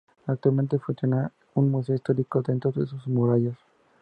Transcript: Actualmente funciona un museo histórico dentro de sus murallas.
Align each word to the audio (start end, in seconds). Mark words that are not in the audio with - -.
Actualmente 0.25 0.79
funciona 0.79 1.31
un 1.53 1.69
museo 1.69 1.93
histórico 1.95 2.41
dentro 2.41 2.71
de 2.71 2.87
sus 2.87 3.05
murallas. 3.05 3.59